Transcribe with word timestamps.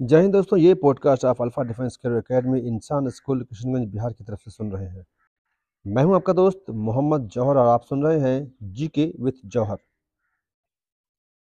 जय 0.00 0.20
हिंद 0.20 0.32
दोस्तों, 0.32 0.58
ये 0.58 0.74
पॉडकास्ट 0.74 1.24
आप 1.24 1.40
alpha 1.42 1.62
defence 1.62 1.96
career 1.96 2.20
academy 2.20 2.58
Insan 2.60 3.08
school, 3.10 3.42
Kishanganj, 3.42 3.88
Bihar 3.88 4.12
की 4.12 4.24
तरफ़ 4.24 4.40
से 4.40 4.50
सुन 4.50 4.70
रहे 4.72 4.86
हैं। 4.86 5.06
मैं 5.86 6.04
हूँ 6.04 6.14
आपका 6.14 6.32
दोस्त 6.32 6.70
मोहम्मद 6.70 7.26
जौहर 7.26 7.56
और 7.56 7.66
आप 7.66 7.82
सुन 7.82 8.04
रहे 8.04 8.20
हैं 8.20 8.54
जी 8.62 8.88
के 8.88 9.12
विथ 9.20 9.32
जौहर 9.46 9.78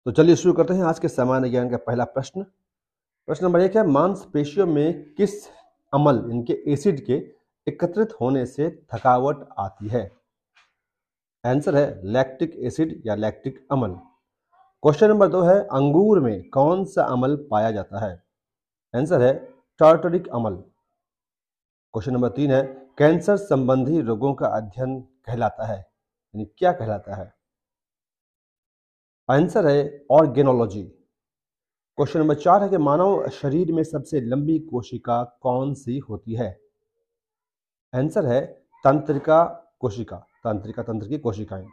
तो 0.06 0.12
चलिए 0.12 0.36
शुरू 0.36 0.54
करते 0.54 0.74
हैं 0.74 0.84
आज 0.84 1.00
के 1.00 1.08
सामान्य 1.08 1.50
ज्ञान 1.50 1.70
का 1.70 1.78
पहला 1.78 2.04
प्रश्न। 2.04 2.44
प्रश्न 3.28 3.46
नंबर 3.46 3.60
एक 3.60 3.78
है, 3.78 3.88
मांसपेशियों 3.88 4.68
में 4.68 5.14
किस 5.14 5.48
अमल, 5.94 6.28
इनके 6.32 6.64
एसिड 6.68 7.06
के 7.06 7.22
एकत्रित 7.68 8.14
होने 8.22 8.46
से 8.46 8.84
थकावट 8.94 9.48
आती 9.60 9.88
है? 9.88 10.12
आंसर 11.46 11.76
है 11.76 12.02
लैक्टिक 12.04 12.56
एसिड 12.58 13.02
या 13.06 13.16
लैक्टिक 13.16 13.68
अमल। 13.72 14.00
क्वेश्चन 14.84 15.10
नंबर 15.10 15.28
दो 15.28 15.42
है, 15.42 15.60
अंगूर 15.62 16.20
में 16.20 16.50
कौन 16.50 16.86
सा 16.86 17.04
अमल 17.04 17.48
पाया 17.52 17.72
जाता 17.72 18.08
है? 18.08 18.27
आंसर 18.98 19.22
है 19.22 19.34
टार्टरिक 19.80 20.28
अमल 20.28 20.56
क्वेश्चन 21.94 22.14
नंबर 22.14 22.30
तीन 22.30 22.52
है 22.52 22.62
कैंसर 22.98 23.36
संबंधी 23.38 24.02
रोगों 24.02 24.34
का 24.34 24.48
अध्ययन 24.48 25.00
कहलाता 25.00 25.66
है, 25.66 25.78
यानी 25.78 26.46
क्या 26.58 26.72
कहलाता 26.72 27.16
है? 27.16 27.34
आंसर 29.30 29.68
है 29.68 30.06
ऑर्गेनोलॉजी 30.12 30.84
क्वेश्चन 31.98 32.20
नंबर 32.20 32.36
चार 32.36 32.64
है 32.64 32.70
कि 32.70 32.78
मानव 32.78 33.28
शरीर 33.30 33.72
में 33.72 33.84
सबसे 33.84 34.22
लंबी 34.22 34.58
कोशिका 34.60 35.24
कौन 35.42 35.74
सी 35.74 35.98
होती 36.00 36.34
है? 36.34 36.50
आंसर 37.94 38.26
है, 38.26 38.42
तंत्रिका 38.84 39.44
कोशिका, 39.80 40.18
तंत्रिका 40.44 40.84
तंत्र 40.84 41.08
की 41.08 41.18
कोशिकाएँ. 41.18 41.68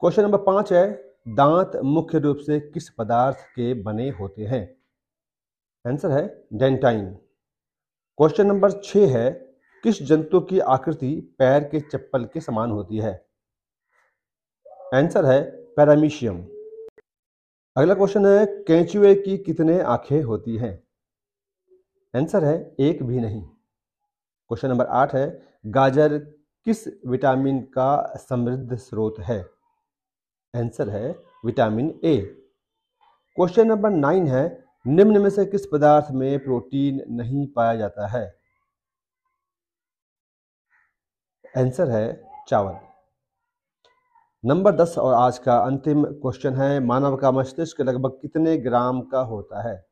क्वेश्चन 0.00 0.22
नंबर 0.22 0.38
पाँच 0.38 0.72
है, 0.72 0.86
दांत 1.28 1.76
मुख्य 1.84 2.18
रूप 2.18 2.38
से 2.38 2.58
किस 2.60 2.88
पदार्थ 2.90 3.44
के 3.56 3.72
बने 3.82 4.08
होते 4.10 4.46
हैं? 4.46 4.64
आंसर 5.86 6.10
है 6.10 6.44
डेंटाइन। 6.52 7.14
क्वेश्चन 8.18 8.46
नंबर 8.46 8.72
छ 8.72 8.96
है, 8.96 9.30
किस 9.82 10.02
जंतु 10.02 10.40
की 10.40 10.58
आकृति 10.58 11.36
पैर 11.38 11.64
के 11.64 11.80
चप्पल 11.80 12.24
के 12.24 12.40
समान 12.40 12.70
होती 12.70 12.96
है? 12.98 13.26
आंसर 14.94 15.24
है 15.26 15.42
पैरामीशियम। 15.74 16.42
अगला 17.76 17.94
क्वेश्चन 17.94 18.26
है, 18.26 18.46
कैचुए 18.46 19.14
की 19.14 19.38
कितने 19.38 19.80
आँखें 19.80 20.22
होती 20.22 20.56
हैं? 20.56 20.84
आंसर 22.16 22.44
है 22.44 22.76
एक 22.80 23.02
भी 23.02 23.20
नहीं। 23.20 23.42
क्वेश्चन 23.42 24.68
नंबर 24.68 24.86
आठ 24.86 25.14
है, 25.14 25.42
गाजर 25.66 26.18
किस 26.64 27.06
विटामिन 27.06 27.60
का 27.60 28.14
समृद्ध 28.16 28.76
स्रोत 28.76 29.14
है? 29.18 29.50
आंसर 30.56 30.90
है 30.90 31.24
vitamin 31.44 32.00
A. 32.04 32.18
Question 33.36 33.66
number 33.66 33.90
nine 33.90 34.26
है 34.26 34.63
निम्न 34.86 35.20
में 35.22 35.30
से 35.30 35.46
किस 35.46 35.66
पदार्थ 35.66 36.06
में 36.10 36.44
प्रोटीन 36.44 37.02
नहीं 37.10 37.46
पाया 37.46 37.74
जाता 37.74 38.06
है? 38.06 38.34
आंसर 41.58 41.90
है 41.90 42.30
चावल। 42.48 42.76
नंबर 44.44 44.72
दस 44.72 44.98
और 44.98 45.14
आज 45.14 45.38
का 45.38 45.56
अंतिम 45.56 46.04
क्वेश्चन 46.04 46.54
है, 46.54 46.80
मानव 46.80 47.16
का 47.16 47.30
मस्तिष्क 47.30 47.80
लगभग 47.80 48.10
कितने 48.10 48.56
ग्राम 48.56 49.00
का 49.00 49.20
होता 49.20 49.68
है? 49.68 49.86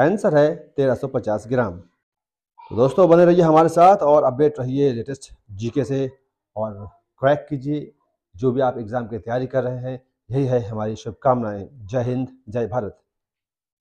आंसर 0.00 0.36
है 0.36 0.74
1350 0.76 1.48
ग्राम। 1.48 1.78
तो 1.78 2.76
दोस्तों, 2.76 3.08
बने 3.08 3.24
रहिए 3.24 3.42
हमारे 3.42 3.68
साथ 3.68 3.96
और 3.96 4.24
अपडेट 4.24 4.60
रहिए 4.60 4.92
लेटेस्ट 4.92 5.32
जीके 5.50 5.84
से 5.84 6.10
और 6.56 6.86
क्रैक 7.18 7.46
कीजिए। 7.50 7.94
जो 8.36 8.52
भी 8.52 8.60
आप 8.60 8.78
एग्ज़ाम 8.78 9.06
की 9.06 9.18
तैयारी 9.18 9.46
कर 9.46 9.64
रहे 9.64 9.78
हैं, 9.78 10.02
यही 10.30 10.46
है 10.46 10.60
हमारी 10.60 10.96
शुभकामनाएँ। 10.96 11.68
जय 11.72 12.02
हिंद, 12.02 12.28
जय 12.48 12.66
भारत। 12.66 12.98